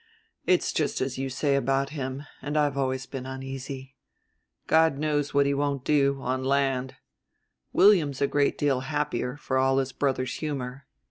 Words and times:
"It's 0.47 0.73
just 0.73 0.99
as 0.99 1.19
you 1.19 1.29
say 1.29 1.55
about 1.55 1.91
him, 1.91 2.23
and 2.41 2.57
I've 2.57 2.75
always 2.75 3.05
been 3.05 3.27
uneasy. 3.27 3.93
God 4.65 4.97
knows 4.97 5.31
what 5.31 5.45
he 5.45 5.53
won't 5.53 5.85
do 5.85 6.19
on 6.23 6.43
land. 6.43 6.95
William's 7.71 8.19
a 8.19 8.25
great 8.25 8.57
deal 8.57 8.79
happier, 8.79 9.37
for 9.37 9.59
all 9.59 9.77
his 9.77 9.91
brother's 9.91 10.33
humor. 10.33 10.87